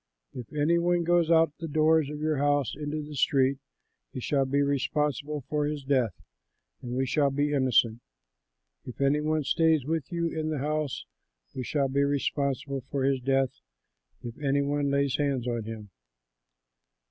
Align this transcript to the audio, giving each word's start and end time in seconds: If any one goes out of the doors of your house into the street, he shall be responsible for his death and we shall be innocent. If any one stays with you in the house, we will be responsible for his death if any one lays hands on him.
If 0.33 0.51
any 0.51 0.79
one 0.79 1.03
goes 1.03 1.29
out 1.29 1.49
of 1.49 1.53
the 1.59 1.67
doors 1.67 2.09
of 2.09 2.19
your 2.21 2.37
house 2.37 2.73
into 2.75 3.03
the 3.03 3.13
street, 3.15 3.59
he 4.11 4.19
shall 4.19 4.45
be 4.45 4.63
responsible 4.63 5.41
for 5.41 5.65
his 5.67 5.83
death 5.83 6.15
and 6.81 6.95
we 6.95 7.05
shall 7.05 7.29
be 7.29 7.53
innocent. 7.53 8.01
If 8.83 8.99
any 8.99 9.21
one 9.21 9.43
stays 9.43 9.85
with 9.85 10.11
you 10.11 10.27
in 10.27 10.49
the 10.49 10.57
house, 10.57 11.05
we 11.53 11.63
will 11.75 11.87
be 11.89 12.03
responsible 12.03 12.81
for 12.89 13.03
his 13.03 13.21
death 13.21 13.59
if 14.23 14.35
any 14.39 14.63
one 14.63 14.89
lays 14.89 15.17
hands 15.17 15.47
on 15.47 15.65
him. 15.65 15.91